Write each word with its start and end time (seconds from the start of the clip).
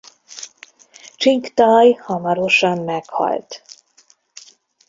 Csing-taj 1.15 1.91
hamarosan 1.99 2.79
meghalt. 2.81 3.63